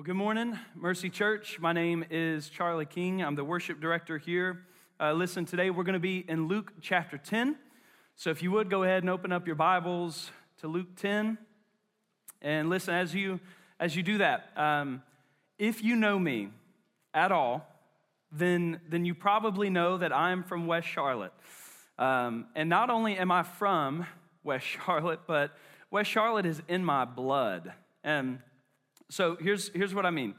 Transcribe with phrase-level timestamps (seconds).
[0.00, 1.58] Well, good morning, Mercy Church.
[1.60, 3.22] My name is Charlie King.
[3.22, 4.64] I'm the worship director here.
[4.98, 7.54] Uh, listen, today we're going to be in Luke chapter 10.
[8.16, 11.36] So if you would go ahead and open up your Bibles to Luke 10.
[12.40, 13.40] And listen, as you,
[13.78, 15.02] as you do that, um,
[15.58, 16.48] if you know me
[17.12, 17.68] at all,
[18.32, 21.34] then, then you probably know that I'm from West Charlotte.
[21.98, 24.06] Um, and not only am I from
[24.44, 25.54] West Charlotte, but
[25.90, 27.74] West Charlotte is in my blood.
[28.02, 28.38] And
[29.10, 30.34] so here's, here's what I mean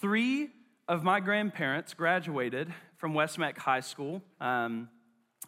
[0.00, 0.50] three
[0.86, 4.22] of my grandparents graduated from West Meck High School.
[4.40, 4.88] Um,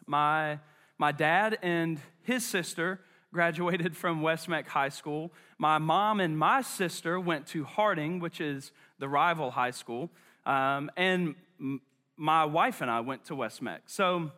[0.06, 0.58] my,
[0.98, 3.00] my dad and his sister
[3.32, 5.32] graduated from West Meck High School.
[5.58, 10.10] My mom and my sister went to Harding, which is the rival high school.
[10.44, 11.80] Um, and m-
[12.16, 13.82] my wife and I went to West Meck.
[13.86, 14.32] So,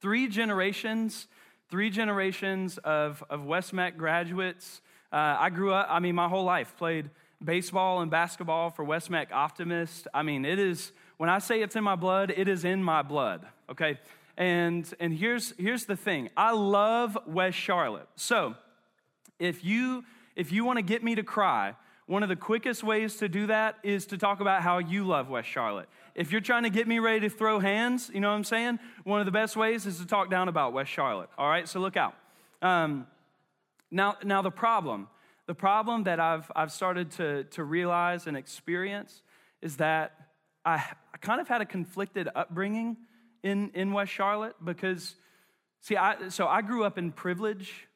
[0.00, 1.26] three generations,
[1.70, 4.80] three generations of, of West Meck graduates.
[5.12, 7.10] Uh, I grew up, I mean, my whole life played
[7.44, 10.08] baseball and basketball for West Meck Optimist.
[10.14, 13.02] I mean, it is, when I say it's in my blood, it is in my
[13.02, 13.98] blood, okay?
[14.36, 18.08] And, and here's, here's the thing I love West Charlotte.
[18.16, 18.54] So
[19.38, 20.04] if you,
[20.36, 21.74] if you want to get me to cry,
[22.06, 25.28] one of the quickest ways to do that is to talk about how you love
[25.28, 25.88] West Charlotte.
[26.14, 28.80] If you're trying to get me ready to throw hands, you know what I'm saying?
[29.04, 31.30] One of the best ways is to talk down about West Charlotte.
[31.38, 32.14] All right, so look out.
[32.60, 33.06] Um,
[33.90, 35.08] now, now the problem
[35.46, 39.22] the problem that I've, I've started to, to realize and experience
[39.60, 40.12] is that
[40.64, 40.74] I,
[41.12, 42.96] I kind of had a conflicted upbringing
[43.42, 45.16] in, in West Charlotte because,
[45.80, 47.88] see, I, so I grew up in privilege,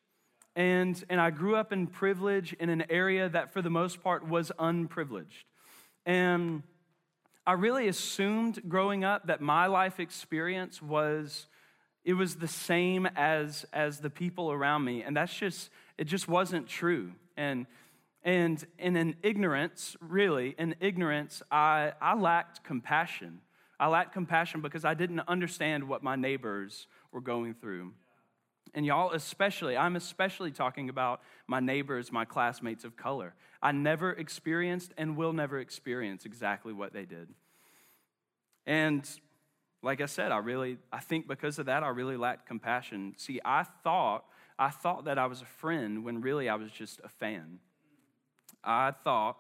[0.57, 4.27] and, and I grew up in privilege in an area that for the most part
[4.27, 5.45] was unprivileged.
[6.05, 6.63] And
[7.47, 11.47] I really assumed growing up that my life experience was
[12.05, 16.29] it was the same as as the people around me and that's just it just
[16.29, 17.67] wasn't true and
[18.27, 23.41] and, in ignorance, really, in ignorance, I, I lacked compassion.
[23.79, 27.93] I lacked compassion because I didn't understand what my neighbors were going through.
[28.75, 33.33] And y'all, especially, I'm especially talking about my neighbors, my classmates of color.
[33.63, 37.29] I never experienced and will never experience exactly what they did.
[38.67, 39.09] And
[39.85, 43.15] like I said, I really, I think because of that, I really lacked compassion.
[43.19, 44.25] See, I thought
[44.59, 47.59] I thought that I was a friend when really I was just a fan.
[48.65, 49.39] I thought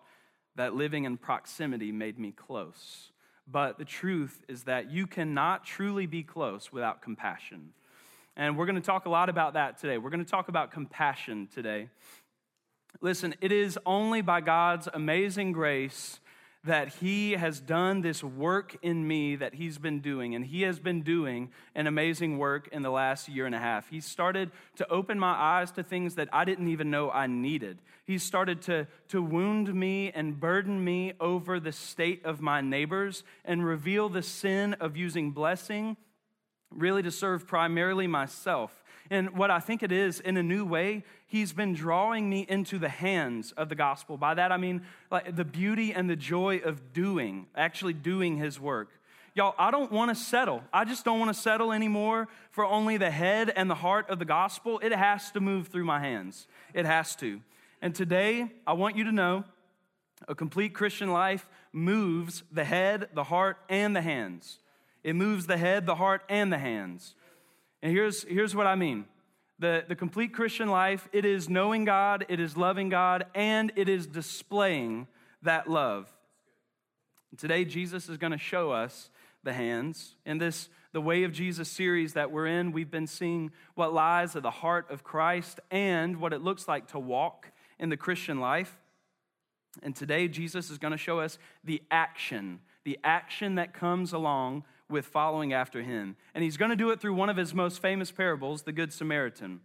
[0.56, 3.12] that living in proximity made me close.
[3.46, 7.72] But the truth is that you cannot truly be close without compassion.
[8.36, 9.98] And we're going to talk a lot about that today.
[9.98, 11.88] We're going to talk about compassion today.
[13.00, 16.20] Listen, it is only by God's amazing grace
[16.66, 20.34] that He has done this work in me that He's been doing.
[20.34, 23.88] And He has been doing an amazing work in the last year and a half.
[23.88, 27.78] He started to open my eyes to things that I didn't even know I needed.
[28.04, 33.24] He started to, to wound me and burden me over the state of my neighbors
[33.44, 35.96] and reveal the sin of using blessing
[36.70, 38.84] really to serve primarily myself.
[39.10, 42.78] And what I think it is, in a new way, he's been drawing me into
[42.78, 44.16] the hands of the gospel.
[44.16, 48.58] By that I mean like the beauty and the joy of doing, actually doing his
[48.58, 48.88] work.
[49.34, 50.62] Y'all, I don't want to settle.
[50.72, 54.18] I just don't want to settle anymore for only the head and the heart of
[54.18, 54.80] the gospel.
[54.82, 56.46] It has to move through my hands.
[56.72, 57.42] It has to.
[57.82, 59.44] And today, I want you to know
[60.26, 64.58] a complete Christian life moves the head, the heart, and the hands.
[65.04, 67.14] It moves the head, the heart, and the hands.
[67.82, 69.06] And here's, here's what I mean
[69.58, 73.88] the, the complete Christian life it is knowing God, it is loving God, and it
[73.88, 75.06] is displaying
[75.42, 76.12] that love.
[77.36, 79.10] Today, Jesus is going to show us
[79.44, 80.16] the hands.
[80.24, 84.36] In this, the Way of Jesus series that we're in, we've been seeing what lies
[84.36, 88.40] at the heart of Christ and what it looks like to walk in the Christian
[88.40, 88.78] life.
[89.82, 94.64] And today, Jesus is going to show us the action, the action that comes along
[94.88, 96.16] with following after him.
[96.34, 98.92] And he's going to do it through one of his most famous parables, the Good
[98.92, 99.60] Samaritan.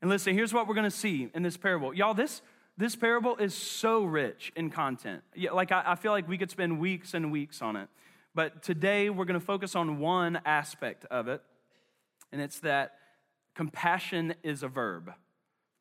[0.00, 1.94] And listen, here's what we're going to see in this parable.
[1.94, 2.42] Y'all, this,
[2.76, 5.22] this parable is so rich in content.
[5.34, 7.88] Yeah, like, I, I feel like we could spend weeks and weeks on it.
[8.34, 11.42] But today, we're going to focus on one aspect of it,
[12.32, 12.94] and it's that
[13.54, 15.12] compassion is a verb.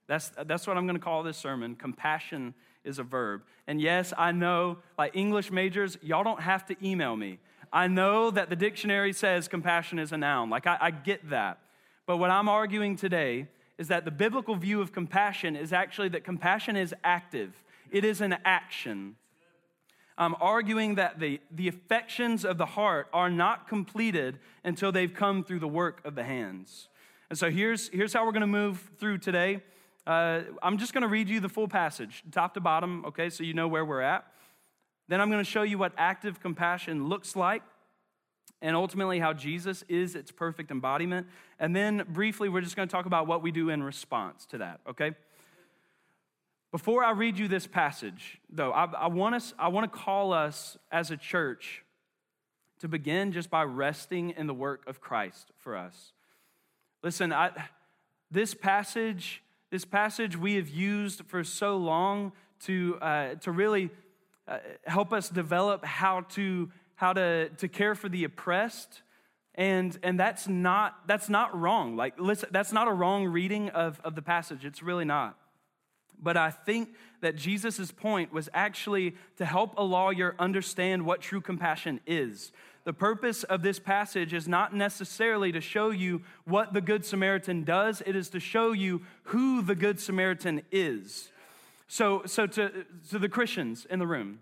[0.08, 1.76] That's, that's what I'm going to call this sermon.
[1.76, 3.44] Compassion is a verb.
[3.68, 7.40] And yes, I know, like English majors, y'all don't have to email me.
[7.74, 10.50] I know that the dictionary says compassion is a noun.
[10.50, 11.60] Like, I, I get that.
[12.06, 13.48] But what I'm arguing today
[13.78, 18.22] is that the biblical view of compassion is actually that compassion is active, it is
[18.22, 19.16] an action.
[20.18, 25.44] I'm arguing that the, the affections of the heart are not completed until they've come
[25.44, 26.90] through the work of the hands.
[27.30, 29.64] And so here's, here's how we're going to move through today.
[30.06, 33.44] Uh, I'm just going to read you the full passage, top to bottom, okay, so
[33.44, 34.26] you know where we're at.
[35.12, 37.64] Then I'm going to show you what active compassion looks like
[38.62, 41.28] and ultimately how Jesus is its perfect embodiment.
[41.60, 44.60] And then briefly, we're just going to talk about what we do in response to
[44.60, 45.12] that, okay?
[46.72, 50.32] Before I read you this passage, though, I, I, want, us, I want to call
[50.32, 51.84] us as a church
[52.80, 56.14] to begin just by resting in the work of Christ for us.
[57.04, 57.52] Listen, I,
[58.32, 62.32] this passage, this passage we have used for so long
[62.62, 63.90] to, uh, to really
[64.48, 69.02] uh, help us develop how to how to, to care for the oppressed.
[69.56, 71.96] And and that's not that's not wrong.
[71.96, 74.66] Like listen that's not a wrong reading of, of the passage.
[74.66, 75.38] It's really not.
[76.24, 76.90] But i think
[77.22, 82.52] that jesus' point was actually to help a lawyer understand what true compassion is.
[82.84, 87.64] The purpose of this passage is not necessarily to show you what the good samaritan
[87.64, 88.02] does.
[88.06, 91.32] It is to show you who the good samaritan is
[91.92, 94.40] so so to, to the christians in the room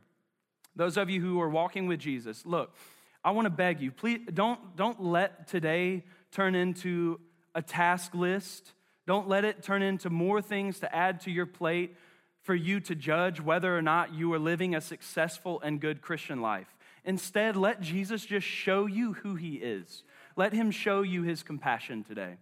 [0.80, 2.74] those of you who are walking with Jesus, look,
[3.22, 7.19] I want to beg you, please don't, don't let today turn into
[7.54, 8.72] a task list.
[9.06, 11.98] Don't let it turn into more things to add to your plate
[12.44, 16.42] for you to judge whether or not you are living a successful and good Christian
[16.42, 16.78] life.
[17.04, 20.04] Instead, let Jesus just show you who he is.
[20.38, 22.38] Let him show you his compassion today.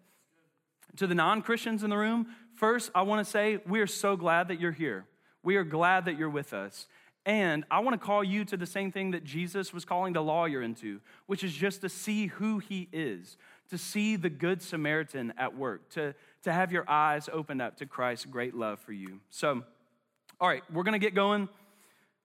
[0.97, 2.27] To the non Christians in the room,
[2.57, 5.05] first, I want to say we are so glad that you're here.
[5.43, 6.87] We are glad that you're with us.
[7.25, 10.21] And I want to call you to the same thing that Jesus was calling the
[10.21, 13.37] lawyer into, which is just to see who he is,
[13.69, 17.85] to see the good Samaritan at work, to, to have your eyes opened up to
[17.85, 19.19] Christ's great love for you.
[19.29, 19.63] So,
[20.39, 21.49] all right, we're going to get going.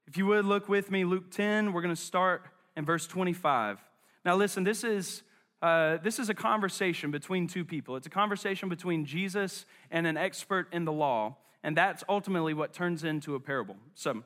[0.06, 2.44] If you would look with me, Luke 10, we're going to start
[2.76, 3.78] in verse 25.
[4.24, 5.22] Now, listen, this is.
[5.62, 7.94] Uh, this is a conversation between two people.
[7.94, 12.72] It's a conversation between Jesus and an expert in the law, and that's ultimately what
[12.72, 13.76] turns into a parable.
[13.94, 14.24] So,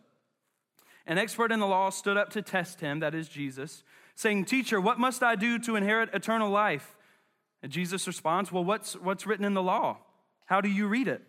[1.07, 3.85] an expert in the law stood up to test him, that is Jesus,
[4.15, 6.97] saying, Teacher, what must I do to inherit eternal life?
[7.63, 9.99] And Jesus responds, Well, what's, what's written in the law?
[10.47, 11.23] How do you read it?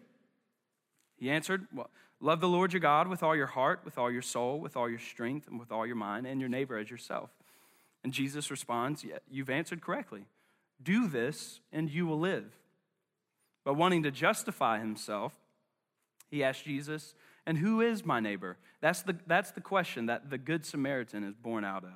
[1.18, 1.90] He answered, well,
[2.20, 4.90] Love the Lord your God with all your heart, with all your soul, with all
[4.90, 7.30] your strength, and with all your mind, and your neighbor as yourself.
[8.04, 10.26] And Jesus responds, yeah, You've answered correctly.
[10.82, 12.54] Do this, and you will live.
[13.66, 15.34] But wanting to justify himself,
[16.30, 17.16] he asked Jesus,
[17.46, 18.58] and who is my neighbor?
[18.82, 21.92] That's the, that's the question that the Good Samaritan is born out of.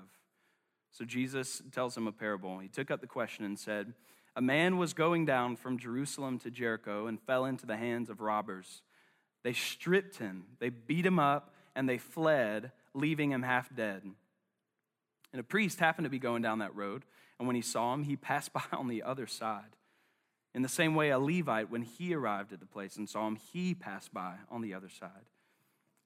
[0.91, 2.59] So Jesus tells him a parable.
[2.59, 3.93] He took up the question and said,
[4.35, 8.21] A man was going down from Jerusalem to Jericho and fell into the hands of
[8.21, 8.81] robbers.
[9.43, 14.03] They stripped him, they beat him up, and they fled, leaving him half dead.
[15.31, 17.03] And a priest happened to be going down that road,
[17.39, 19.75] and when he saw him, he passed by on the other side.
[20.53, 23.37] In the same way, a Levite, when he arrived at the place and saw him,
[23.37, 25.29] he passed by on the other side.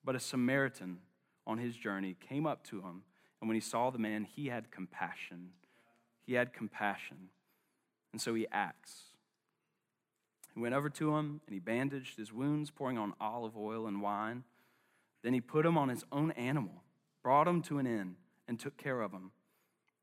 [0.04, 1.00] But a Samaritan
[1.48, 3.04] on his journey came up to him,
[3.42, 5.50] and when he saw the man, he had compassion.
[6.26, 7.30] He had compassion.
[8.12, 9.16] And so he acts.
[10.54, 14.02] He went over to him and he bandaged his wounds, pouring on olive oil and
[14.02, 14.46] wine.
[15.22, 16.84] Then he put him on his own animal,
[17.22, 18.16] brought him to an inn,
[18.48, 19.32] and took care of him.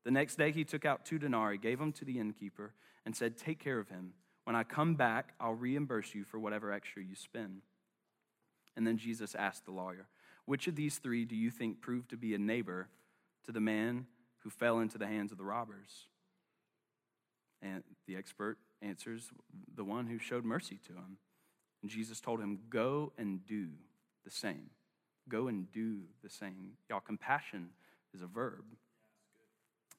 [0.03, 2.73] The next day he took out two denarii, gave them to the innkeeper,
[3.05, 4.13] and said, Take care of him.
[4.43, 7.61] When I come back, I'll reimburse you for whatever extra you spend.
[8.75, 10.07] And then Jesus asked the lawyer,
[10.45, 12.89] Which of these three do you think proved to be a neighbor
[13.45, 14.07] to the man
[14.39, 16.07] who fell into the hands of the robbers?
[17.61, 19.29] And the expert answers,
[19.73, 21.17] The one who showed mercy to him.
[21.81, 23.67] And Jesus told him, Go and do
[24.25, 24.69] the same.
[25.29, 26.73] Go and do the same.
[26.89, 27.69] Y'all, compassion
[28.13, 28.63] is a verb.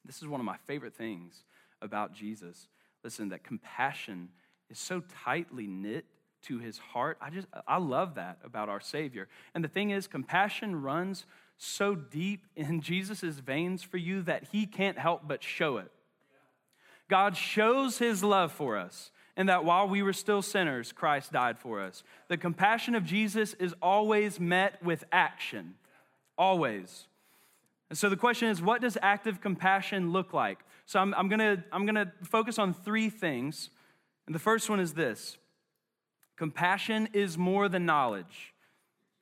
[0.05, 1.45] This is one of my favorite things
[1.81, 2.69] about Jesus.
[3.03, 4.29] Listen, that compassion
[4.71, 6.05] is so tightly knit
[6.43, 7.17] to his heart.
[7.21, 9.29] I just, I love that about our Savior.
[9.55, 14.67] And the thing is, compassion runs so deep in Jesus' veins for you that he
[14.67, 15.91] can't help but show it.
[17.09, 21.59] God shows his love for us, and that while we were still sinners, Christ died
[21.59, 22.03] for us.
[22.29, 25.75] The compassion of Jesus is always met with action.
[26.37, 27.07] Always.
[27.95, 30.59] And so the question is, what does active compassion look like?
[30.85, 33.71] So I'm, I'm to I'm gonna focus on three things.
[34.27, 35.39] And the first one is this
[36.37, 38.53] Compassion is more than knowledge.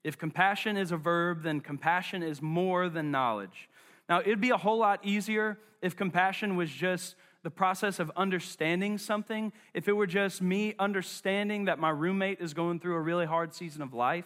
[0.04, 3.68] If compassion is a verb, then compassion is more than knowledge.
[4.08, 8.96] Now, it'd be a whole lot easier if compassion was just the process of understanding
[8.96, 13.26] something, if it were just me understanding that my roommate is going through a really
[13.26, 14.24] hard season of life,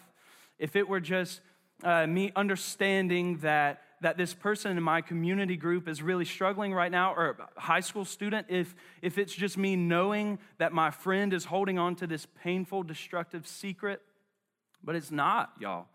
[0.56, 1.40] if it were just
[1.82, 6.90] uh, me understanding that that this person in my community group is really struggling right
[6.90, 11.32] now, or a high school student, if, if it's just me knowing that my friend
[11.32, 14.02] is holding on to this painful, destructive secret,
[14.84, 15.86] but it's not, y'all.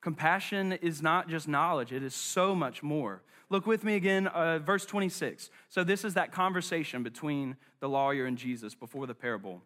[0.00, 3.22] Compassion is not just knowledge, it is so much more.
[3.50, 5.50] Look with me again, uh, verse 26.
[5.68, 9.62] So, this is that conversation between the lawyer and Jesus before the parable.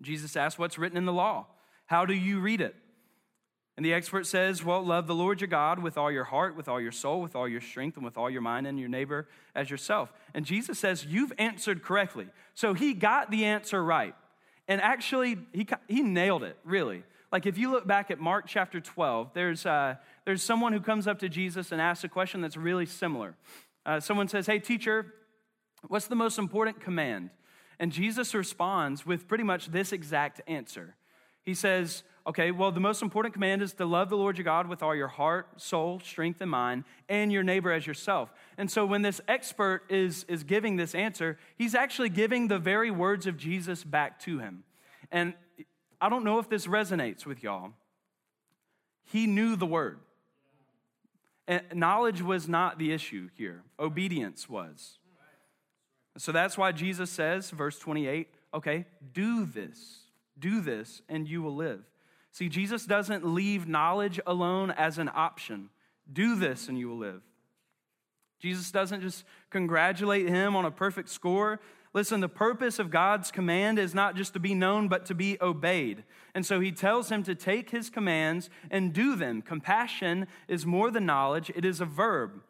[0.00, 1.46] Jesus asks, What's written in the law?
[1.86, 2.74] How do you read it?
[3.76, 6.68] And the expert says, Well, love the Lord your God with all your heart, with
[6.68, 9.28] all your soul, with all your strength, and with all your mind, and your neighbor
[9.54, 10.12] as yourself.
[10.32, 12.28] And Jesus says, You've answered correctly.
[12.54, 14.14] So he got the answer right.
[14.66, 17.04] And actually, he, he nailed it, really.
[17.30, 21.06] Like if you look back at Mark chapter 12, there's, uh, there's someone who comes
[21.06, 23.34] up to Jesus and asks a question that's really similar.
[23.84, 25.12] Uh, someone says, Hey, teacher,
[25.88, 27.30] what's the most important command?
[27.78, 30.96] And Jesus responds with pretty much this exact answer.
[31.42, 34.66] He says, Okay, well, the most important command is to love the Lord your God
[34.66, 38.32] with all your heart, soul, strength, and mind, and your neighbor as yourself.
[38.58, 42.90] And so when this expert is, is giving this answer, he's actually giving the very
[42.90, 44.64] words of Jesus back to him.
[45.12, 45.34] And
[46.00, 47.70] I don't know if this resonates with y'all.
[49.04, 50.00] He knew the word.
[51.46, 54.98] And knowledge was not the issue here, obedience was.
[56.18, 60.00] So that's why Jesus says, verse 28, okay, do this,
[60.36, 61.84] do this, and you will live.
[62.36, 65.70] See, Jesus doesn't leave knowledge alone as an option.
[66.12, 67.22] Do this and you will live.
[68.40, 71.60] Jesus doesn't just congratulate him on a perfect score.
[71.94, 75.38] Listen, the purpose of God's command is not just to be known, but to be
[75.40, 76.04] obeyed.
[76.34, 79.40] And so he tells him to take his commands and do them.
[79.40, 82.42] Compassion is more than knowledge, it is a verb.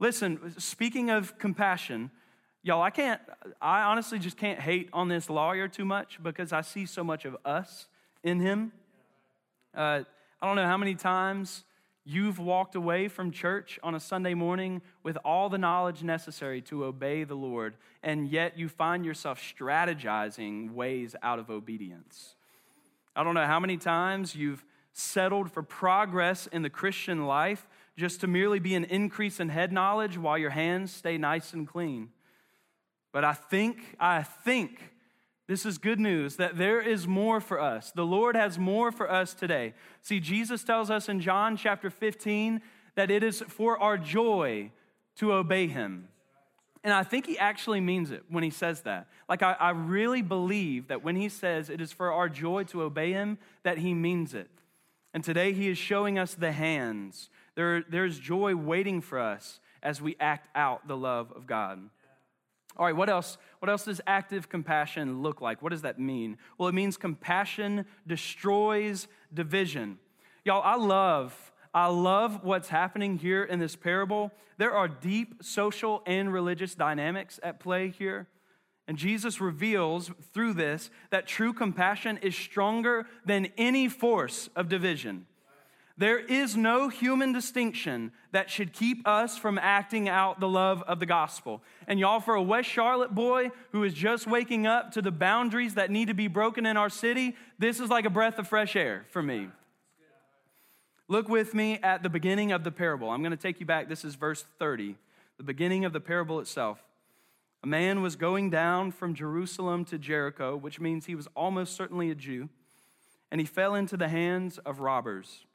[0.00, 2.10] Listen, speaking of compassion,
[2.62, 3.20] y'all, I can't,
[3.60, 7.26] I honestly just can't hate on this lawyer too much because I see so much
[7.26, 7.88] of us
[8.22, 8.72] in him.
[9.76, 10.04] Uh,
[10.40, 11.64] I don't know how many times
[12.02, 16.84] you've walked away from church on a Sunday morning with all the knowledge necessary to
[16.84, 22.36] obey the Lord, and yet you find yourself strategizing ways out of obedience.
[23.14, 24.64] I don't know how many times you've
[24.94, 27.66] settled for progress in the Christian life
[27.98, 31.68] just to merely be an increase in head knowledge while your hands stay nice and
[31.68, 32.08] clean.
[33.12, 34.94] But I think, I think
[35.48, 37.92] this is good news that there is more for us.
[37.92, 39.74] The Lord has more for us today.
[40.02, 42.60] See, Jesus tells us in John chapter 15
[42.96, 44.72] that it is for our joy
[45.16, 46.08] to obey him.
[46.82, 49.08] And I think he actually means it when he says that.
[49.28, 52.82] Like, I, I, really believe that when he says it is for our joy to
[52.82, 54.50] obey him, that he means it.
[55.12, 57.28] And today he is showing us the hands.
[57.56, 61.88] There, there's joy waiting for us as we act out the love of God.
[62.78, 63.38] All right, what else?
[63.60, 65.62] What else does active compassion look like?
[65.62, 66.38] What does that mean?
[66.58, 69.98] Well, it means compassion destroys division.
[70.44, 74.32] Y'all, I love I love what's happening here in this parable.
[74.56, 78.28] There are deep social and religious dynamics at play here.
[78.88, 85.26] And Jesus reveals through this that true compassion is stronger than any force of division.
[85.98, 91.00] There is no human distinction that should keep us from acting out the love of
[91.00, 91.62] the gospel.
[91.86, 95.74] And y'all, for a West Charlotte boy who is just waking up to the boundaries
[95.74, 98.76] that need to be broken in our city, this is like a breath of fresh
[98.76, 99.48] air for me.
[101.08, 103.08] Look with me at the beginning of the parable.
[103.08, 103.88] I'm going to take you back.
[103.88, 104.96] This is verse 30,
[105.38, 106.82] the beginning of the parable itself.
[107.62, 112.10] A man was going down from Jerusalem to Jericho, which means he was almost certainly
[112.10, 112.50] a Jew,
[113.30, 115.46] and he fell into the hands of robbers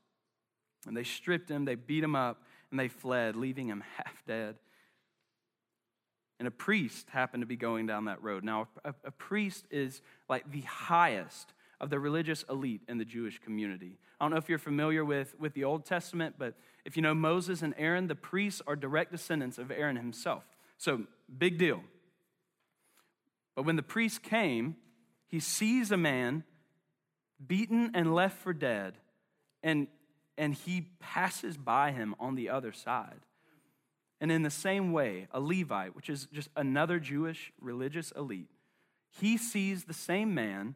[0.88, 4.56] and they stripped him, they beat him up, and they fled, leaving him half dead.
[6.40, 8.44] And a priest happened to be going down that road.
[8.44, 13.38] Now, a, a, priest is like the highest of the religious elite in the Jewish
[13.38, 14.00] community.
[14.20, 17.14] I don't know if you're familiar with, with the Old Testament, but if you know
[17.14, 20.44] Moses and Aaron, the priests are direct descendants of Aaron himself.
[20.80, 21.04] So,
[21.38, 21.82] big deal.
[23.56, 24.78] But when the priest came,
[25.28, 26.44] he sees a man
[27.46, 28.96] beaten and left for dead,
[29.64, 29.88] and
[30.42, 33.20] and he passes by him on the other side.
[34.20, 38.50] And in the same way, a Levite, which is just another Jewish religious elite,
[39.12, 40.74] he sees the same man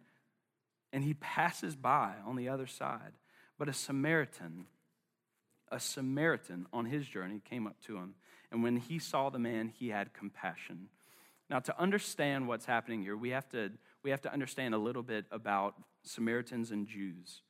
[0.93, 3.13] and he passes by on the other side.
[3.57, 4.67] But a Samaritan,
[5.71, 8.13] a Samaritan on his journey came up to him.
[8.51, 10.89] And when he saw the man, he had compassion.
[11.49, 13.71] Now, to understand what's happening here, we have to,
[14.03, 17.41] we have to understand a little bit about Samaritans and Jews.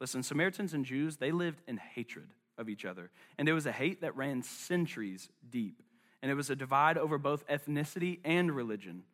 [0.00, 3.10] Listen, Samaritans and Jews, they lived in hatred of each other.
[3.36, 5.82] And it was a hate that ran centuries deep.
[6.22, 9.04] And it was a divide over both ethnicity and religion.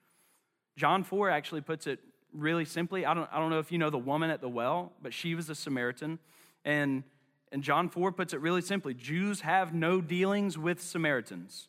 [0.76, 2.00] John 4 actually puts it
[2.32, 3.06] really simply.
[3.06, 5.34] I don't, I don't know if you know the woman at the well, but she
[5.34, 6.18] was a Samaritan.
[6.64, 7.04] And,
[7.52, 11.68] and John 4 puts it really simply Jews have no dealings with Samaritans.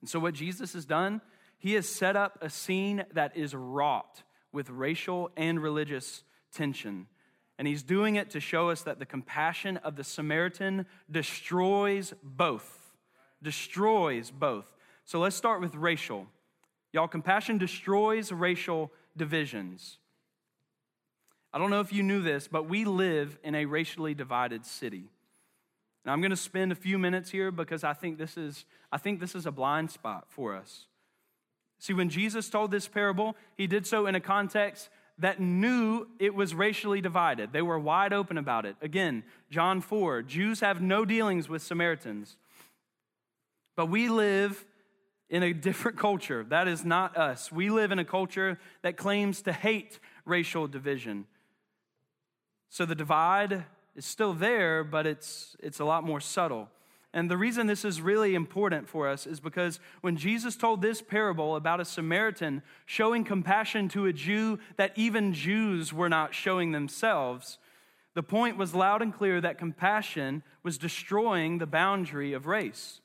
[0.00, 1.20] And so, what Jesus has done,
[1.58, 7.06] he has set up a scene that is wrought with racial and religious tension.
[7.58, 12.94] And he's doing it to show us that the compassion of the Samaritan destroys both.
[13.42, 14.66] Destroys both.
[15.04, 16.26] So let's start with racial.
[16.92, 19.98] Y'all, compassion destroys racial divisions.
[21.52, 25.10] I don't know if you knew this, but we live in a racially divided city.
[26.04, 28.98] And I'm going to spend a few minutes here because I think this is I
[28.98, 30.86] think this is a blind spot for us.
[31.78, 34.88] See, when Jesus told this parable, he did so in a context
[35.22, 37.52] that knew it was racially divided.
[37.52, 38.76] They were wide open about it.
[38.82, 42.36] Again, John 4, Jews have no dealings with Samaritans.
[43.76, 44.64] But we live
[45.30, 46.44] in a different culture.
[46.44, 47.52] That is not us.
[47.52, 51.26] We live in a culture that claims to hate racial division.
[52.68, 53.64] So the divide
[53.94, 56.68] is still there, but it's, it's a lot more subtle.
[57.14, 61.02] And the reason this is really important for us is because when Jesus told this
[61.02, 66.72] parable about a Samaritan showing compassion to a Jew that even Jews were not showing
[66.72, 67.58] themselves,
[68.14, 73.00] the point was loud and clear that compassion was destroying the boundary of race.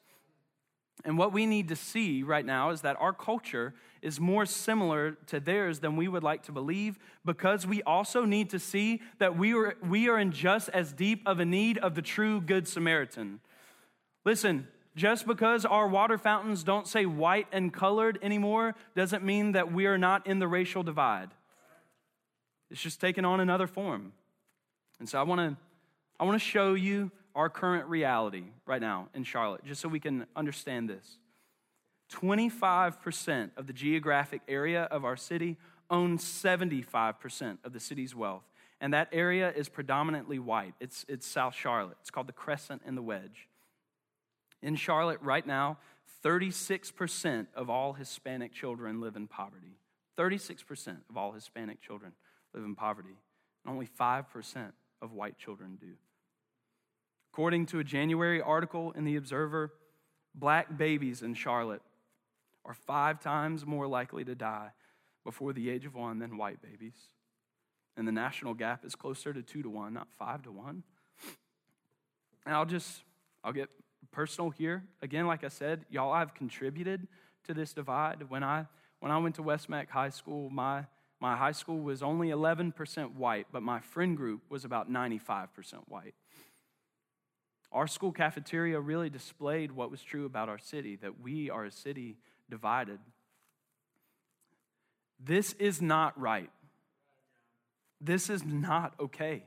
[1.03, 5.11] And what we need to see right now is that our culture is more similar
[5.27, 9.37] to theirs than we would like to believe because we also need to see that
[9.37, 12.67] we are, we are in just as deep of a need of the true Good
[12.67, 13.39] Samaritan.
[14.27, 19.71] Listen, just because our water fountains don't say white and colored anymore doesn't mean that
[19.71, 21.29] we are not in the racial divide.
[22.69, 24.11] It's just taken on another form.
[24.99, 25.55] And so I want to
[26.19, 30.01] I want to show you our current reality right now in Charlotte, just so we
[30.01, 31.19] can understand this.
[32.11, 35.55] 25% of the geographic area of our city
[35.89, 38.43] owns 75% of the city's wealth.
[38.81, 40.73] And that area is predominantly white.
[40.81, 41.95] It's, it's South Charlotte.
[42.01, 43.47] It's called the Crescent and the Wedge.
[44.61, 45.77] In Charlotte, right now,
[46.23, 49.77] 36% of all Hispanic children live in poverty.
[50.17, 52.13] 36% of all Hispanic children
[52.53, 53.17] live in poverty.
[53.63, 54.71] And only 5%
[55.01, 55.93] of white children do.
[57.31, 59.71] According to a January article in The Observer,
[60.33, 61.83] black babies in Charlotte
[62.65, 64.71] are five times more likely to die
[65.23, 66.95] before the age of one than white babies.
[67.95, 70.83] And the national gap is closer to two to one, not five to one.
[72.45, 73.03] And I'll just,
[73.43, 73.69] I'll get
[74.17, 74.81] personal here.
[75.03, 77.07] Again, like I said, y'all, I've contributed
[77.45, 78.23] to this divide.
[78.29, 78.65] When I,
[78.99, 80.85] when I went to West Meck High School, my,
[81.19, 85.49] my high school was only 11% white, but my friend group was about 95%
[85.87, 86.15] white.
[87.71, 91.71] Our school cafeteria really displayed what was true about our city that we are a
[91.71, 92.17] city
[92.49, 92.97] divided.
[95.23, 96.49] This is not right.
[98.01, 99.43] This is not okay.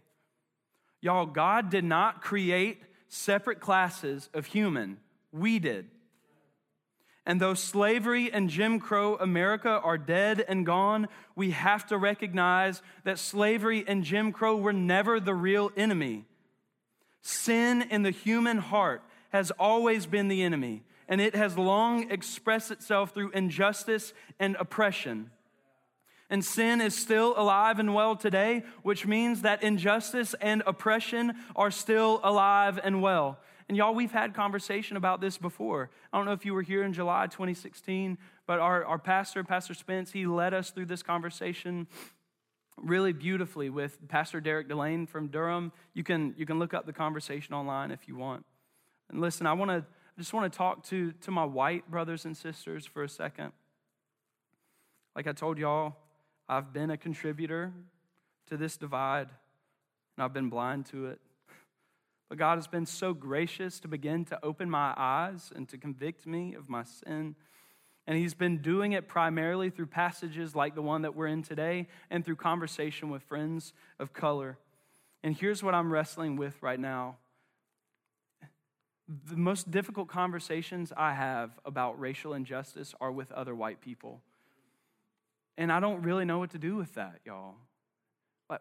[1.00, 4.96] Y'all, God did not create separate classes of human,
[5.32, 5.88] we did.
[7.26, 12.82] And though slavery and Jim Crow America are dead and gone, we have to recognize
[13.04, 16.24] that slavery and Jim Crow were never the real enemy.
[17.20, 22.70] Sin in the human heart has always been the enemy, and it has long expressed
[22.70, 25.30] itself through injustice and oppression.
[26.30, 31.70] And sin is still alive and well today, which means that injustice and oppression are
[31.70, 33.38] still alive and well.
[33.68, 35.90] And y'all, we've had conversation about this before.
[36.12, 38.16] I don't know if you were here in July 2016,
[38.46, 41.86] but our, our pastor, Pastor Spence, he led us through this conversation
[42.76, 45.72] really beautifully with Pastor Derek Delane from Durham.
[45.94, 48.46] You can, you can look up the conversation online if you want.
[49.10, 49.84] And listen, I want to
[50.20, 53.52] I just want to talk to, to my white brothers and sisters for a second.
[55.16, 55.96] Like I told y'all,
[56.50, 57.72] I've been a contributor
[58.48, 59.28] to this divide,
[60.16, 61.20] and I've been blind to it.
[62.28, 66.26] But God has been so gracious to begin to open my eyes and to convict
[66.26, 67.36] me of my sin
[68.10, 71.86] and he's been doing it primarily through passages like the one that we're in today
[72.10, 74.58] and through conversation with friends of color.
[75.22, 77.18] And here's what I'm wrestling with right now
[79.26, 84.22] the most difficult conversations I have about racial injustice are with other white people.
[85.58, 87.56] And I don't really know what to do with that, y'all.
[88.48, 88.60] Like,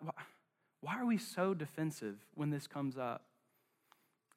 [0.82, 3.24] why are we so defensive when this comes up?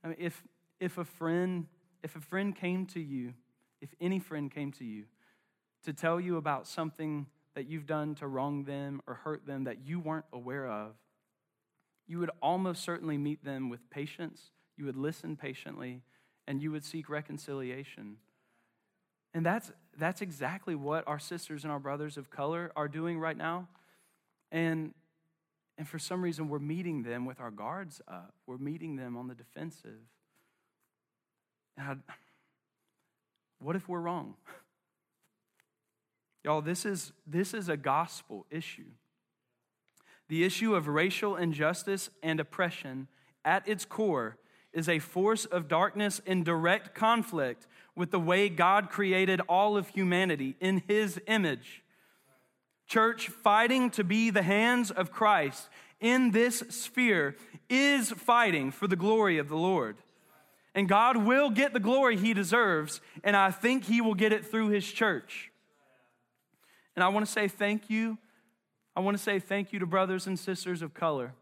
[0.05, 0.43] I mean, if,
[0.81, 1.67] if a friend,
[2.03, 3.35] if a friend came to you
[3.83, 5.05] if any friend came to you
[5.85, 9.85] to tell you about something that you've done to wrong them or hurt them that
[9.85, 10.93] you weren't aware of,
[12.07, 16.03] you would almost certainly meet them with patience, you would listen patiently,
[16.47, 18.17] and you would seek reconciliation.
[19.35, 23.37] And that's, that's exactly what our sisters and our brothers of color are doing right
[23.37, 23.69] now.
[24.51, 24.95] And,
[25.79, 29.29] and for some reason, we're meeting them with our guards up, we're meeting them on
[29.29, 30.01] the defensive.
[31.77, 31.97] And I,
[33.61, 34.35] what if we're wrong?
[36.45, 38.91] Y'all, this is, this is a gospel issue.
[40.29, 43.07] The issue of racial injustice and oppression
[43.45, 44.37] at its core
[44.73, 49.89] is a force of darkness in direct conflict with the way God created all of
[49.89, 51.83] humanity in His image.
[52.87, 55.69] Church, fighting to be the hands of Christ
[56.01, 57.37] in this sphere
[57.69, 59.97] is fighting for the glory of the Lord.
[60.75, 64.45] And God will get the glory He deserves, and I think He will get it
[64.45, 65.51] through His church.
[66.97, 68.19] And I want to say thank you.
[68.95, 71.35] I want to say thank you to brothers and sisters of color.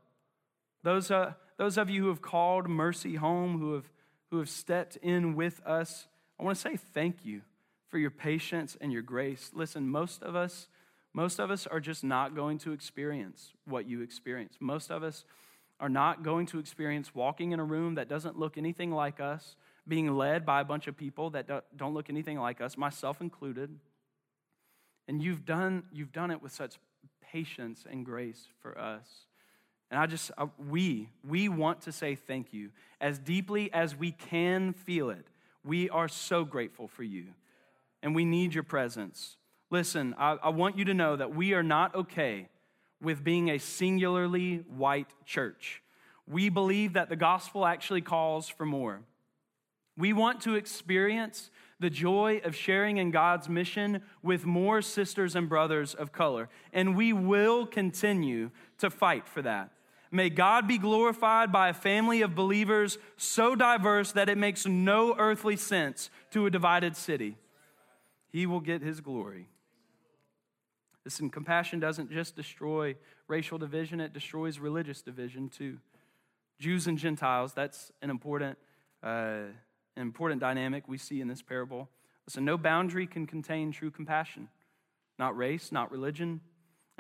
[0.83, 3.85] Those, uh, those of you who have called mercy home, who have,
[4.31, 6.07] who have stepped in with us,
[6.39, 7.43] I want to say thank you
[7.91, 9.51] for your patience and your grace.
[9.53, 10.69] Listen, most of us,
[11.13, 14.55] most of us are just not going to experience what you experience.
[14.59, 15.27] Most of us
[15.79, 19.55] are not going to experience walking in a room that doesn't look anything like us,
[19.87, 21.47] being led by a bunch of people that
[21.77, 23.69] don't look anything like us, myself included.
[25.07, 26.79] And you've done, you've done it with such
[27.21, 29.27] patience and grace for us.
[29.91, 32.71] And I just, uh, we, we want to say thank you.
[33.01, 35.27] As deeply as we can feel it,
[35.65, 37.27] we are so grateful for you.
[38.03, 39.37] And we need your presence.
[39.71, 42.49] Listen, I, I want you to know that we are not okay
[43.03, 45.83] with being a singularly white church.
[46.27, 49.01] We believe that the gospel actually calls for more.
[49.97, 51.51] We want to experience
[51.81, 56.97] the joy of sharing in God's mission with more sisters and brothers of color, and
[56.97, 59.71] we will continue to fight for that.
[60.13, 65.15] May God be glorified by a family of believers so diverse that it makes no
[65.17, 67.37] earthly sense to a divided city.
[68.33, 69.47] He will get his glory.
[71.05, 72.97] Listen, compassion doesn't just destroy
[73.29, 75.79] racial division, it destroys religious division too.
[76.59, 78.59] Jews and Gentiles, that's an important,
[79.03, 79.47] uh,
[79.97, 81.89] an important dynamic we see in this parable.
[82.27, 84.49] Listen, no boundary can contain true compassion,
[85.19, 86.41] not race, not religion.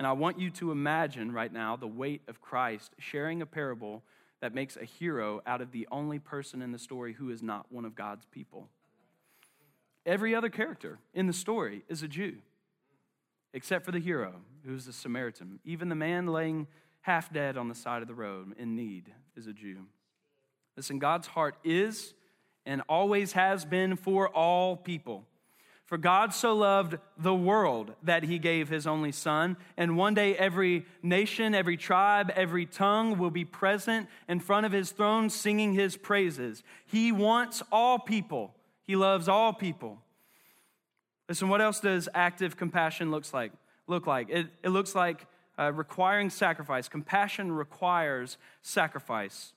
[0.01, 4.03] And I want you to imagine right now the weight of Christ sharing a parable
[4.41, 7.67] that makes a hero out of the only person in the story who is not
[7.71, 8.71] one of God's people.
[10.07, 12.39] Every other character in the story is a Jew
[13.53, 15.61] except for the hero, who's a Samaritan.
[15.67, 16.67] Even the man laying
[17.03, 19.81] half dead on the side of the road in need is a Jew.
[20.79, 22.15] Listen, God's heart is
[22.65, 25.27] and always has been for all people.
[25.90, 29.57] For God so loved the world that he gave his only son.
[29.76, 34.70] And one day, every nation, every tribe, every tongue will be present in front of
[34.70, 36.62] his throne singing his praises.
[36.87, 39.98] He wants all people, he loves all people.
[41.29, 43.50] Listen, what else does active compassion looks like,
[43.88, 44.31] look like?
[44.31, 45.26] It, it looks like
[45.59, 46.88] uh, requiring sacrifice.
[46.88, 49.55] Compassion requires sacrifice.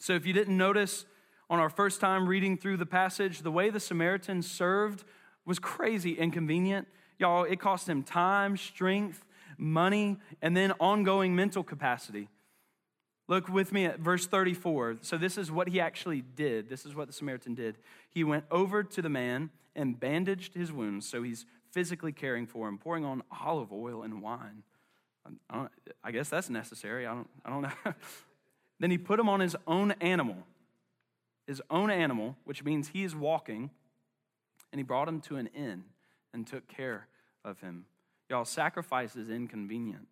[0.00, 1.04] So if you didn't notice
[1.52, 5.04] on our first time reading through the passage, the way the Samaritans served
[5.44, 6.88] was crazy inconvenient.
[7.18, 9.22] Y'all, it cost him time, strength,
[9.58, 12.30] money, and then ongoing mental capacity.
[13.28, 14.96] Look with me at verse 34.
[15.02, 16.70] So, this is what he actually did.
[16.70, 17.76] This is what the Samaritan did.
[18.08, 21.06] He went over to the man and bandaged his wounds.
[21.06, 24.62] So, he's physically caring for him, pouring on olive oil and wine.
[25.26, 25.66] Um, I,
[26.02, 27.06] I guess that's necessary.
[27.06, 27.72] I don't, I don't know.
[28.80, 30.38] then he put him on his own animal,
[31.46, 33.70] his own animal, which means he is walking,
[34.70, 35.84] and he brought him to an inn
[36.32, 37.08] and took care
[37.44, 37.86] of him.
[38.28, 40.06] Y'all, sacrifice is inconvenient.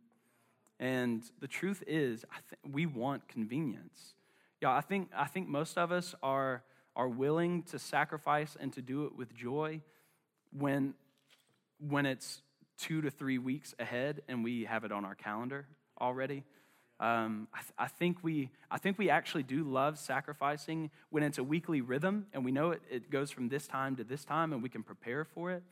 [0.78, 4.14] And the truth is, I th- we want convenience.
[4.60, 6.62] Yeah, I think, I think most of us are,
[6.96, 9.82] are willing to sacrifice and to do it with joy
[10.52, 10.94] when,
[11.78, 12.42] when it's
[12.78, 15.66] two to three weeks ahead and we have it on our calendar
[16.00, 16.44] already.
[17.00, 21.38] Um, I, th- I, think we, I think we actually do love sacrificing when it's
[21.38, 24.52] a weekly rhythm and we know it, it goes from this time to this time
[24.52, 25.62] and we can prepare for it.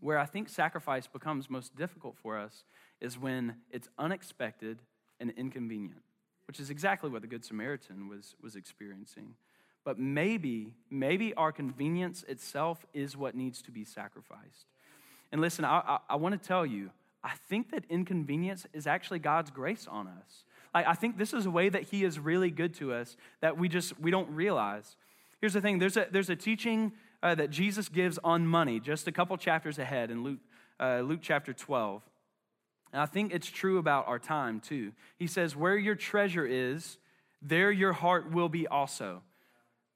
[0.00, 2.64] Where I think sacrifice becomes most difficult for us
[3.02, 4.78] is when it's unexpected
[5.20, 6.00] and inconvenient,
[6.46, 9.34] which is exactly what the Good Samaritan was, was experiencing.
[9.84, 14.66] But maybe, maybe our convenience itself is what needs to be sacrificed.
[15.32, 16.90] And listen, I, I, I want to tell you,
[17.24, 20.44] I think that inconvenience is actually God's grace on us.
[20.74, 23.56] Like, I think this is a way that He is really good to us that
[23.58, 24.96] we just we don't realize.
[25.40, 29.08] Here's the thing: there's a there's a teaching uh, that Jesus gives on money, just
[29.08, 30.40] a couple chapters ahead in Luke
[30.78, 32.02] uh, Luke chapter 12.
[32.92, 34.92] And I think it's true about our time too.
[35.16, 36.98] He says, Where your treasure is,
[37.42, 39.22] there your heart will be also.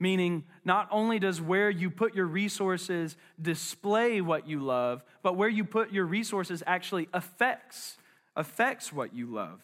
[0.01, 5.49] Meaning, not only does where you put your resources display what you love, but where
[5.49, 7.99] you put your resources actually affects,
[8.37, 9.61] affects what you love.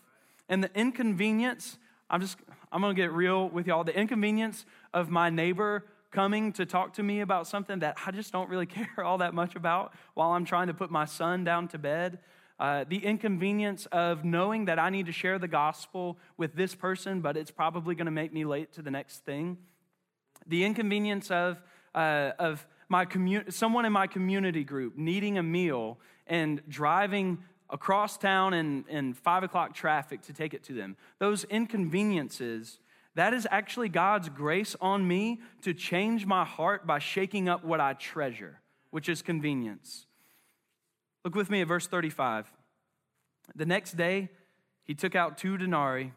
[0.48, 1.78] And the inconvenience,
[2.10, 2.36] I'm just,
[2.72, 3.84] I'm gonna get real with y'all.
[3.84, 8.32] The inconvenience of my neighbor coming to talk to me about something that I just
[8.32, 11.68] don't really care all that much about while I'm trying to put my son down
[11.68, 12.18] to bed
[12.58, 17.20] uh, the inconvenience of knowing that I need to share the gospel with this person,
[17.20, 19.58] but it's probably going to make me late to the next thing.
[20.46, 21.62] The inconvenience of,
[21.94, 27.38] uh, of my commu- someone in my community group needing a meal and driving
[27.70, 30.96] across town in, in five o'clock traffic to take it to them.
[31.18, 32.78] Those inconveniences,
[33.14, 37.80] that is actually God's grace on me to change my heart by shaking up what
[37.80, 40.06] I treasure, which is convenience.
[41.24, 42.52] Look with me at verse 35.
[43.54, 44.30] The next day,
[44.84, 46.12] he took out two denarii,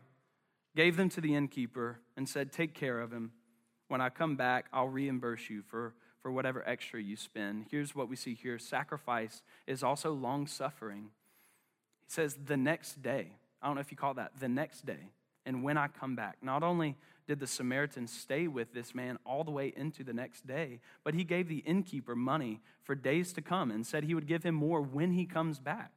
[0.75, 3.31] gave them to the innkeeper, and said, Take care of him.
[3.87, 7.65] When I come back, I'll reimburse you for, for whatever extra you spend.
[7.71, 11.09] Here's what we see here sacrifice is also long suffering.
[12.05, 13.31] He says, The next day.
[13.61, 15.11] I don't know if you call that the next day.
[15.45, 16.95] And when I come back, not only
[17.27, 21.13] did the Samaritan stay with this man all the way into the next day, but
[21.13, 24.55] he gave the innkeeper money for days to come and said he would give him
[24.55, 25.91] more when he comes back.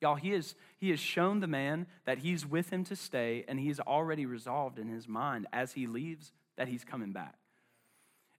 [0.00, 3.60] Y'all, he, is, he has shown the man that he's with him to stay, and
[3.60, 7.34] he's already resolved in his mind as he leaves that he's coming back.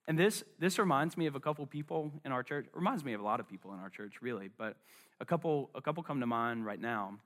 [0.07, 2.65] And this, this reminds me of a couple people in our church.
[2.65, 4.77] It reminds me of a lot of people in our church, really, but
[5.19, 7.17] a couple, a couple come to mind right now.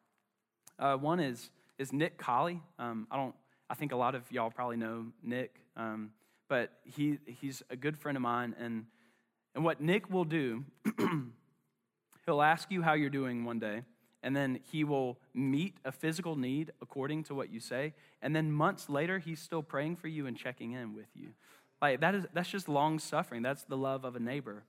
[0.78, 2.62] Uh, one is, is Nick Colley.
[2.78, 3.36] Um, I don't
[3.70, 6.10] I think a lot of y'all probably know Nick, um,
[6.48, 8.56] but he, he's a good friend of mine.
[8.60, 8.86] And,
[9.54, 10.66] and what Nick will do,
[12.26, 13.84] he'll ask you how you're doing one day,
[14.24, 17.94] and then he will meet a physical need according to what you say.
[18.22, 21.30] And then months later, he's still praying for you and checking in with you.
[21.82, 23.42] Like that is that's just long suffering.
[23.42, 24.64] That's the love of a neighbor.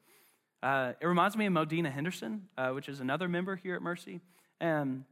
[0.63, 4.21] Uh, it reminds me of Modena Henderson, uh, which is another member here at Mercy.
[4.61, 5.05] And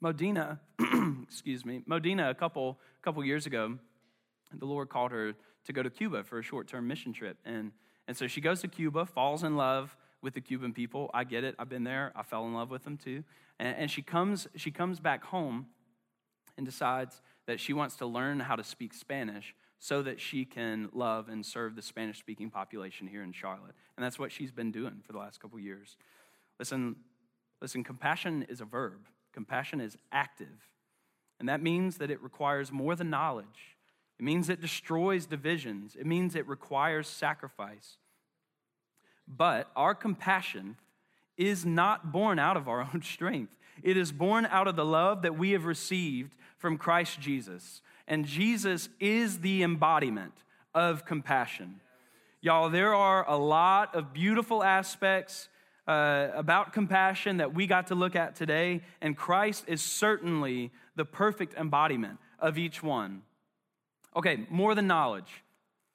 [0.00, 0.60] Modena,
[1.24, 3.76] excuse me, Modena, a couple, couple years ago,
[4.56, 7.36] the Lord called her to go to Cuba for a short term mission trip.
[7.44, 7.72] And,
[8.06, 11.10] and so she goes to Cuba, falls in love with the Cuban people.
[11.14, 11.54] I get it.
[11.58, 12.12] I've been there.
[12.16, 13.24] I fell in love with them too.
[13.58, 15.66] And, and she, comes, she comes back home
[16.56, 20.88] and decides that she wants to learn how to speak Spanish so that she can
[20.92, 23.74] love and serve the Spanish speaking population here in Charlotte.
[23.96, 25.96] And that's what she's been doing for the last couple years.
[26.58, 26.96] Listen,
[27.62, 29.06] listen, compassion is a verb.
[29.32, 30.72] Compassion is active,
[31.38, 33.76] and that means that it requires more than knowledge.
[34.18, 37.98] It means it destroys divisions, it means it requires sacrifice.
[39.36, 40.76] But our compassion
[41.36, 43.52] is not born out of our own strength.
[43.82, 47.82] It is born out of the love that we have received from Christ Jesus.
[48.06, 50.32] And Jesus is the embodiment
[50.74, 51.80] of compassion.
[52.40, 55.48] Y'all, there are a lot of beautiful aspects
[55.86, 61.04] uh, about compassion that we got to look at today, and Christ is certainly the
[61.04, 63.22] perfect embodiment of each one.
[64.14, 65.42] Okay, more than knowledge.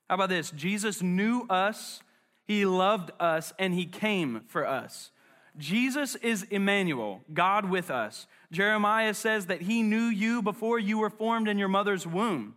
[0.10, 0.52] How about this?
[0.52, 2.02] Jesus knew us,
[2.46, 5.12] he loved us, and he came for us.
[5.58, 8.28] Jesus is Emmanuel, God with us.
[8.52, 12.56] Jeremiah says that he knew you before you were formed in your mother's womb.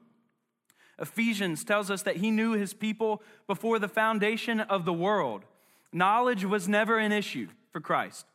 [0.99, 5.45] Ephesians tells us that he knew his people before the foundation of the world.
[5.93, 8.27] Knowledge was never an issue for Christ.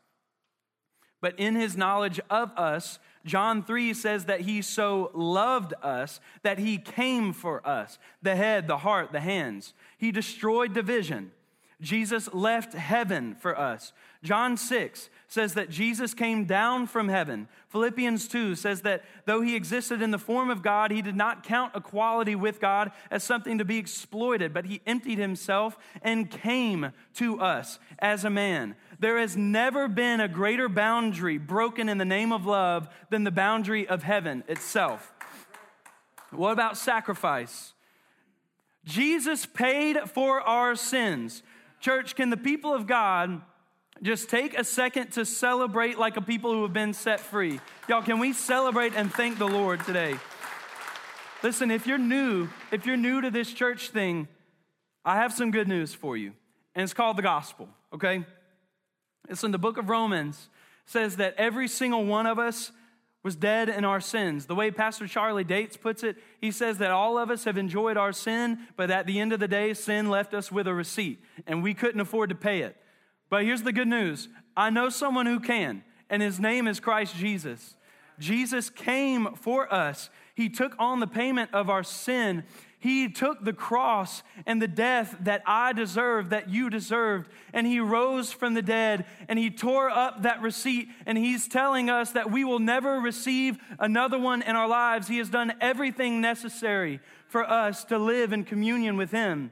[1.21, 6.59] But in his knowledge of us, John 3 says that he so loved us that
[6.59, 9.73] he came for us the head, the heart, the hands.
[9.97, 11.31] He destroyed division.
[11.81, 13.91] Jesus left heaven for us.
[14.23, 17.47] John 6 says that Jesus came down from heaven.
[17.69, 21.43] Philippians 2 says that though he existed in the form of God, he did not
[21.43, 26.91] count equality with God as something to be exploited, but he emptied himself and came
[27.15, 28.75] to us as a man.
[28.99, 33.31] There has never been a greater boundary broken in the name of love than the
[33.31, 35.11] boundary of heaven itself.
[36.29, 37.73] What about sacrifice?
[38.85, 41.43] Jesus paid for our sins.
[41.81, 43.41] Church, can the people of God
[44.01, 47.59] just take a second to celebrate like a people who have been set free.
[47.87, 50.15] Y'all, can we celebrate and thank the Lord today?
[51.43, 54.27] Listen, if you're new, if you're new to this church thing,
[55.05, 56.33] I have some good news for you.
[56.73, 58.25] And it's called the gospel, okay?
[59.29, 60.49] It's in the book of Romans
[60.85, 62.71] says that every single one of us
[63.23, 64.47] was dead in our sins.
[64.47, 67.97] The way Pastor Charlie Dates puts it, he says that all of us have enjoyed
[67.97, 71.21] our sin, but at the end of the day, sin left us with a receipt,
[71.45, 72.75] and we couldn't afford to pay it.
[73.29, 77.15] But here's the good news I know someone who can, and his name is Christ
[77.15, 77.75] Jesus.
[78.19, 80.09] Jesus came for us.
[80.35, 82.43] He took on the payment of our sin.
[82.81, 87.79] He took the cross and the death that I deserved, that you deserved, and He
[87.79, 90.89] rose from the dead and He tore up that receipt.
[91.05, 95.07] And He's telling us that we will never receive another one in our lives.
[95.07, 99.51] He has done everything necessary for us to live in communion with Him.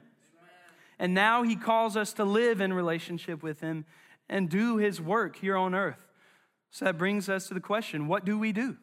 [1.00, 3.86] And now he calls us to live in relationship with him
[4.28, 6.06] and do his work here on earth.
[6.72, 8.76] So that brings us to the question what do we do?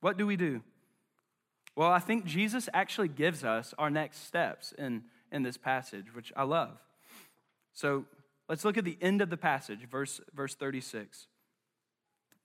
[0.00, 0.62] What do we do?
[1.74, 6.32] Well, I think Jesus actually gives us our next steps in, in this passage, which
[6.36, 6.78] I love.
[7.72, 8.04] So
[8.48, 11.26] let's look at the end of the passage, verse, verse 36.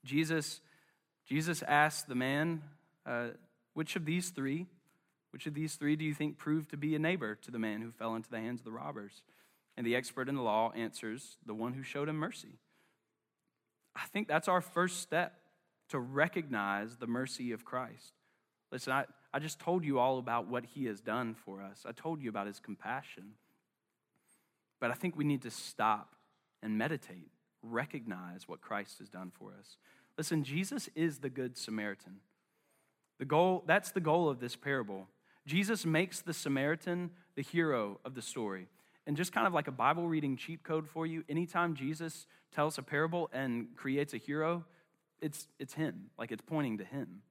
[0.06, 0.62] Jesus,
[1.28, 2.62] Jesus asked the man,
[3.06, 3.30] uh,
[3.74, 4.66] which of these three,
[5.32, 7.82] which of these three do you think proved to be a neighbor to the man
[7.82, 9.24] who fell into the hands of the robbers?
[9.76, 12.60] And the expert in the law answers, the one who showed him mercy.
[13.96, 15.34] I think that's our first step
[15.90, 18.14] to recognize the mercy of Christ.
[18.72, 21.86] Listen, I, I just told you all about what he has done for us.
[21.88, 23.34] I told you about his compassion.
[24.80, 26.16] But I think we need to stop
[26.62, 27.32] and meditate,
[27.64, 29.78] recognize what Christ has done for us.
[30.18, 32.18] Listen, Jesus is the good Samaritan.
[33.20, 35.08] The goal, that's the goal of this parable.
[35.46, 38.68] Jesus makes the Samaritan the hero of the story.
[39.06, 42.78] And just kind of like a Bible reading cheat code for you, anytime Jesus tells
[42.78, 44.66] a parable and creates a hero,
[45.22, 47.22] it's, it's him, like it's pointing to him.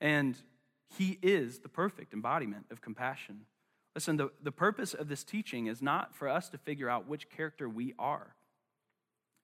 [0.00, 0.36] And
[0.88, 3.42] he is the perfect embodiment of compassion.
[3.94, 7.30] Listen, the, the purpose of this teaching is not for us to figure out which
[7.30, 8.34] character we are.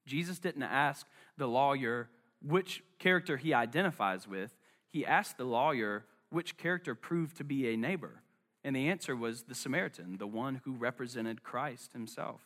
[0.07, 2.09] Jesus didn't ask the lawyer
[2.43, 4.53] which character he identifies with,
[4.89, 8.23] he asked the lawyer which character proved to be a neighbor.
[8.65, 12.41] And the answer was the Samaritan, the one who represented Christ himself.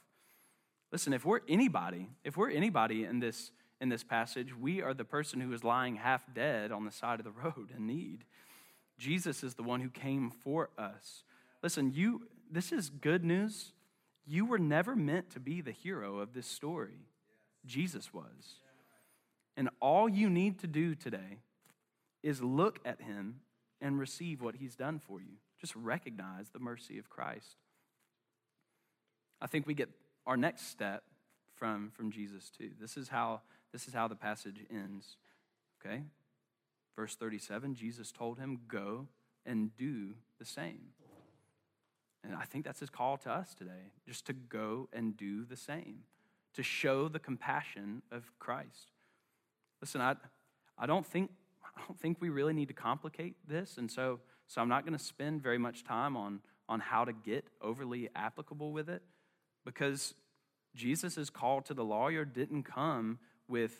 [0.93, 5.05] Listen, if we're anybody, if we're anybody in this in this passage, we are the
[5.05, 8.25] person who is lying half dead on the side of the road in need.
[8.99, 11.25] Jesus is the one who came for us.
[11.63, 13.73] Listen, you this is good news.
[14.27, 17.07] You were never meant to be the hero of this story.
[17.65, 18.61] Jesus was.
[19.57, 21.41] And all you need to do today
[22.23, 23.41] is look at him
[23.81, 25.39] and receive what he's done for you.
[25.61, 27.57] Just recognize the mercy of Christ.
[29.41, 29.91] I think we get
[30.27, 31.03] our next step
[31.55, 32.71] from, from Jesus too.
[32.81, 35.17] This is how this is how the passage ends.
[35.85, 36.03] Okay?
[36.97, 39.07] Verse 37, Jesus told him, Go
[39.45, 40.89] and do the same.
[42.25, 45.57] And I think that's his call to us today, just to go and do the
[45.57, 46.01] same,
[46.55, 48.91] to show the compassion of Christ.
[49.81, 50.17] Listen, I,
[50.79, 51.31] I don't think
[51.65, 54.97] I don't think we really need to complicate this, and so so I'm not going
[54.97, 59.03] to spend very much time on on how to get overly applicable with it,
[59.65, 60.15] because
[60.75, 63.75] Jesus' call to the lawyer didn't come with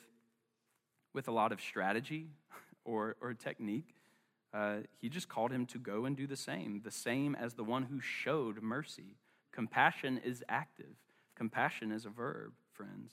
[1.15, 2.29] with a lot of strategy
[2.87, 3.95] or or technique.
[4.55, 7.65] Uh, he just called him to go and do the same, the same as the
[7.65, 9.17] one who showed mercy.
[9.53, 10.95] Compassion is active.
[11.35, 13.13] Compassion is a verb, friends.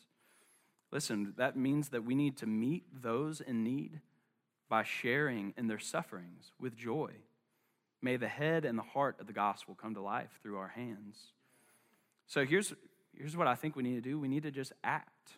[0.92, 4.00] Listen, that means that we need to meet those in need
[4.70, 7.12] by sharing in their sufferings with joy.
[8.02, 11.18] May the head and the heart of the gospel come to life through our hands.
[12.28, 12.74] So here's,
[13.18, 15.38] here's what I think we need to do we need to just act.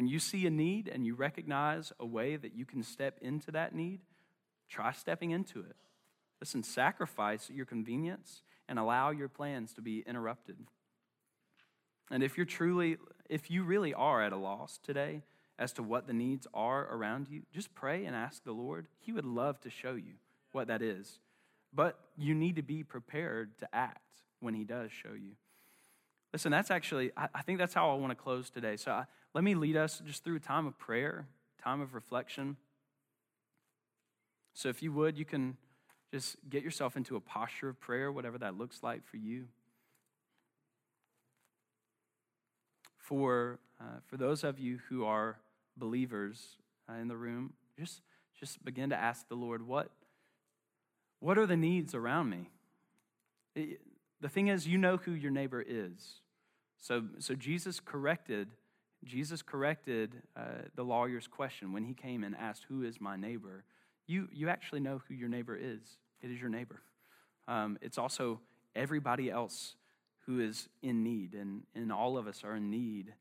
[0.00, 3.50] When you see a need and you recognize a way that you can step into
[3.50, 4.00] that need,
[4.66, 5.76] try stepping into it.
[6.40, 10.56] Listen, sacrifice your convenience and allow your plans to be interrupted.
[12.10, 12.96] And if you're truly,
[13.28, 15.22] if you really are at a loss today
[15.58, 18.86] as to what the needs are around you, just pray and ask the Lord.
[19.00, 20.14] He would love to show you
[20.52, 21.20] what that is.
[21.74, 25.32] But you need to be prepared to act when He does show you.
[26.32, 28.76] Listen, that's actually, I, think that's how I want to close today.
[28.76, 31.26] So I, let me lead us just through a time of prayer,
[31.62, 32.56] time of reflection.
[34.54, 35.56] So if you would, you can
[36.12, 39.46] just get yourself into a posture of prayer, whatever that looks like for you.
[43.10, 45.36] for, uh, for those of you who are
[45.76, 46.56] believers
[46.88, 48.02] uh, in the room, just,
[48.38, 49.90] just begin to ask the Lord, what,
[51.18, 52.50] what are the needs around me?
[53.56, 53.80] It,
[54.20, 56.20] the thing is, you know who your neighbor is.
[56.78, 58.48] So, so Jesus corrected,
[59.04, 63.64] Jesus corrected uh, the lawyer's question when he came and asked, Who is my neighbor?
[64.06, 65.80] You, you actually know who your neighbor is.
[66.20, 66.82] It is your neighbor.
[67.48, 68.40] Um, it's also
[68.74, 69.74] everybody else
[70.26, 73.12] who is in need, and, and all of us are in need.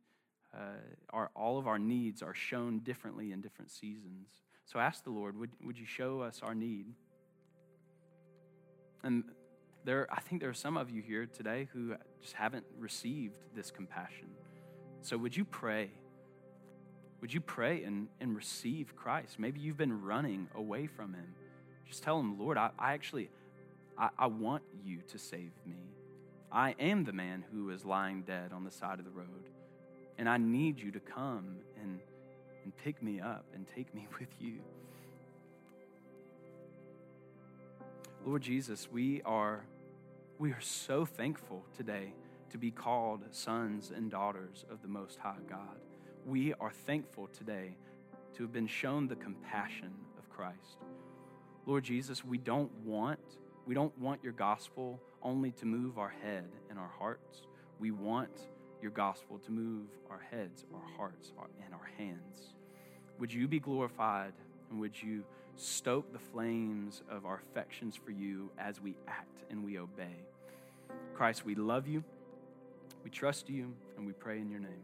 [0.54, 0.80] Uh,
[1.12, 4.28] our, all of our needs are shown differently in different seasons.
[4.66, 6.88] So ask the Lord, would, would you show us our need?
[9.04, 9.24] And
[9.86, 13.72] there, I think there are some of you here today who just haven't received this
[13.72, 14.28] compassion.
[15.02, 15.92] So would you pray?
[17.22, 19.40] Would you pray and, and receive Christ?
[19.40, 21.36] Maybe you've been running away from him.
[21.88, 23.30] Just tell him, Lord, I, I actually,
[23.98, 25.76] I, I want you to save me.
[26.52, 29.50] I am the man who is lying dead on the side of the road.
[30.18, 32.00] And I need you to come and,
[32.64, 34.60] and pick me up and take me with you.
[38.26, 39.64] Lord Jesus, we are,
[40.40, 42.14] we are so thankful today
[42.50, 45.80] to be called sons and daughters of the Most High God.
[46.26, 47.78] We are thankful today
[48.34, 50.80] to have been shown the compassion of Christ.
[51.66, 53.20] Lord Jesus, we don't want
[53.66, 57.44] we don't want your gospel only to move our head and our hearts.
[57.80, 58.50] We want
[58.82, 61.32] your gospel to move our heads, our hearts,
[61.64, 62.56] and our hands.
[63.20, 64.34] Would you be glorified
[64.70, 65.24] and would you
[65.60, 70.16] stoke the flames of our affections for you as we act and we obey?
[71.14, 72.04] Christ, we love you,
[73.04, 74.84] we trust you, and we pray in your name.